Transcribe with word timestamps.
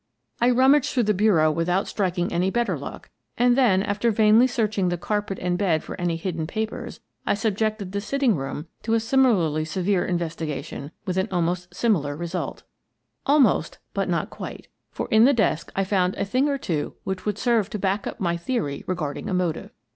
I 0.41 0.49
rummaged 0.49 0.89
through 0.95 1.03
the 1.03 1.13
bureau 1.13 1.51
without 1.51 1.85
strik 1.85 2.17
ing 2.17 2.33
any 2.33 2.49
better 2.49 2.75
luck, 2.75 3.11
and 3.37 3.55
then, 3.55 3.83
after 3.83 4.09
vainly 4.09 4.47
searching 4.47 4.89
the 4.89 4.97
carpet 4.97 5.37
and 5.37 5.59
bed 5.59 5.83
for 5.83 5.93
any 6.01 6.15
hidden 6.15 6.47
papers, 6.47 7.01
I 7.27 7.35
sub 7.35 7.53
jected 7.55 7.91
the 7.91 8.01
sitting 8.01 8.35
room 8.35 8.65
to 8.81 8.95
a 8.95 8.99
similarly 8.99 9.63
severe 9.63 10.03
investi 10.03 10.47
gation 10.47 10.89
with 11.05 11.17
an 11.17 11.27
almost 11.31 11.75
similar 11.75 12.15
result 12.17 12.63
Almost, 13.27 13.77
but 13.93 14.09
not 14.09 14.31
quite, 14.31 14.67
for 14.89 15.07
in 15.11 15.25
the 15.25 15.33
desk 15.33 15.71
I 15.75 15.83
found 15.83 16.15
a 16.15 16.25
thing 16.25 16.49
or 16.49 16.57
two 16.57 16.95
which 17.03 17.27
would 17.27 17.37
serve 17.37 17.69
to 17.69 17.77
back 17.77 18.07
up 18.07 18.19
my 18.19 18.37
theory 18.37 18.83
regarding 18.87 19.29
a 19.29 19.35
motive. 19.35 19.69